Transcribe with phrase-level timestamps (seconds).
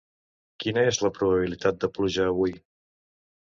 [0.63, 2.57] Quina és la probabilitat de pluja avui?